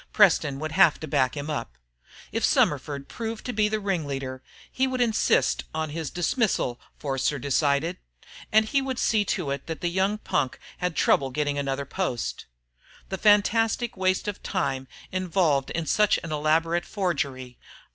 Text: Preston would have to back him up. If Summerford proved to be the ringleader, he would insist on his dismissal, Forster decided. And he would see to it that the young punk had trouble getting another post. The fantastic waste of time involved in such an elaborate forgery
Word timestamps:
Preston 0.13 0.57
would 0.57 0.71
have 0.71 0.99
to 0.99 1.07
back 1.07 1.37
him 1.37 1.47
up. 1.47 1.77
If 2.31 2.43
Summerford 2.43 3.07
proved 3.07 3.45
to 3.45 3.53
be 3.53 3.69
the 3.69 3.79
ringleader, 3.79 4.41
he 4.71 4.87
would 4.87 4.99
insist 4.99 5.65
on 5.75 5.91
his 5.91 6.09
dismissal, 6.09 6.79
Forster 6.97 7.37
decided. 7.37 7.97
And 8.51 8.65
he 8.65 8.81
would 8.81 8.97
see 8.97 9.23
to 9.25 9.51
it 9.51 9.67
that 9.67 9.81
the 9.81 9.89
young 9.91 10.17
punk 10.17 10.57
had 10.79 10.95
trouble 10.95 11.29
getting 11.29 11.59
another 11.59 11.85
post. 11.85 12.47
The 13.09 13.19
fantastic 13.19 13.95
waste 13.95 14.27
of 14.27 14.41
time 14.41 14.87
involved 15.11 15.69
in 15.69 15.85
such 15.85 16.17
an 16.23 16.31
elaborate 16.31 16.87
forgery 16.87 17.59